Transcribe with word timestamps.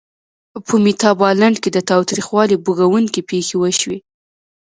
په 0.67 0.73
میتابالنډ 0.85 1.55
کې 1.63 1.69
د 1.73 1.79
تاوتریخوالي 1.89 2.55
بوږنوونکې 2.65 3.21
پېښې 3.29 3.55
وشوې. 3.59 3.99